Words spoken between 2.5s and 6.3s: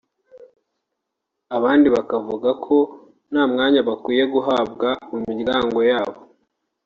ko nta mwanya bakwiye guhabwa mu miryango y’abantu